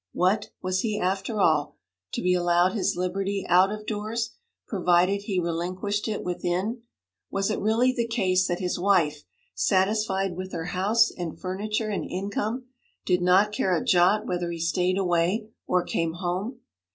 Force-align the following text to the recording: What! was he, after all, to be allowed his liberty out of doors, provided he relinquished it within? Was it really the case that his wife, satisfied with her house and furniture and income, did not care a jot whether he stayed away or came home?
What! 0.13 0.49
was 0.63 0.79
he, 0.79 0.99
after 0.99 1.39
all, 1.39 1.75
to 2.13 2.23
be 2.23 2.33
allowed 2.33 2.73
his 2.73 2.95
liberty 2.97 3.45
out 3.47 3.71
of 3.71 3.85
doors, 3.85 4.31
provided 4.67 5.21
he 5.21 5.39
relinquished 5.39 6.07
it 6.07 6.23
within? 6.23 6.81
Was 7.29 7.51
it 7.51 7.59
really 7.59 7.93
the 7.93 8.07
case 8.07 8.47
that 8.47 8.57
his 8.59 8.79
wife, 8.79 9.25
satisfied 9.53 10.35
with 10.35 10.53
her 10.53 10.65
house 10.65 11.11
and 11.15 11.39
furniture 11.39 11.89
and 11.89 12.09
income, 12.09 12.65
did 13.05 13.21
not 13.21 13.51
care 13.53 13.75
a 13.77 13.85
jot 13.85 14.25
whether 14.25 14.49
he 14.49 14.57
stayed 14.59 14.97
away 14.97 15.49
or 15.67 15.83
came 15.83 16.13
home? 16.13 16.61